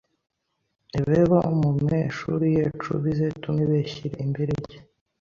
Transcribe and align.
bebo 1.07 1.37
mumeshuri 1.59 2.47
yecu 2.57 2.89
bizetume 3.03 3.63
beshyire 3.71 4.15
imberege 4.25 4.75